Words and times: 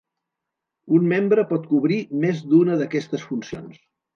Un 0.99 1.05
membre 1.11 1.45
pot 1.53 1.69
cobrir 1.73 1.99
més 2.25 2.43
d'una 2.55 2.81
d'aquestes 2.81 3.29
funcions. 3.31 3.87